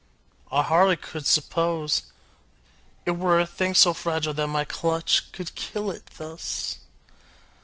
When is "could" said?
0.97-1.27, 5.31-5.53